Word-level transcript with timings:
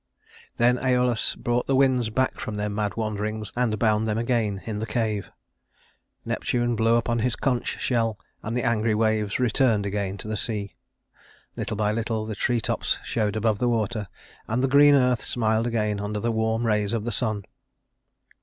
Then 0.57 0.77
Æolus 0.77 1.37
brought 1.37 1.67
the 1.67 1.75
winds 1.75 2.09
back 2.09 2.39
from 2.39 2.55
their 2.55 2.71
mad 2.71 2.95
wanderings 2.97 3.53
and 3.55 3.77
bound 3.77 4.07
them 4.07 4.17
again 4.17 4.63
in 4.65 4.79
the 4.79 4.87
cave. 4.87 5.29
Neptune 6.25 6.75
blew 6.75 6.95
upon 6.95 7.19
his 7.19 7.35
conch 7.35 7.77
shell, 7.79 8.17
and 8.41 8.57
the 8.57 8.63
angry 8.63 8.95
waves 8.95 9.37
returned 9.39 9.85
again 9.85 10.17
to 10.17 10.27
the 10.27 10.35
sea. 10.37 10.71
Little 11.55 11.77
by 11.77 11.91
little 11.91 12.25
the 12.25 12.33
tree 12.33 12.61
tops 12.61 12.97
showed 13.03 13.35
above 13.35 13.59
the 13.59 13.69
water, 13.69 14.07
and 14.47 14.63
the 14.63 14.67
green 14.67 14.95
earth 14.95 15.21
smiled 15.23 15.67
again 15.67 15.99
under 15.99 16.19
the 16.19 16.31
warm 16.31 16.65
rays 16.65 16.93
of 16.93 17.03
the 17.03 17.11
sun. 17.11 17.45